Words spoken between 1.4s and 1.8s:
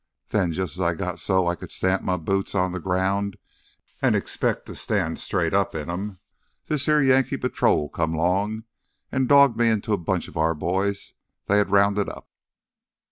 I could